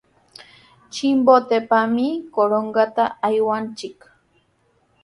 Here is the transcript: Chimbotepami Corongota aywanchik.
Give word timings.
Chimbotepami 0.93 2.07
Corongota 2.33 3.05
aywanchik. 3.27 3.97